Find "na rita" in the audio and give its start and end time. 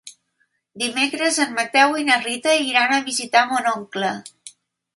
2.09-2.55